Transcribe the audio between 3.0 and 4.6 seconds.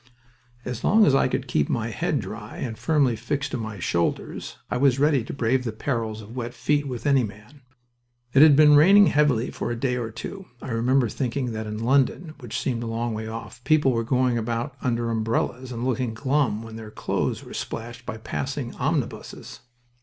fixed to my shoulders,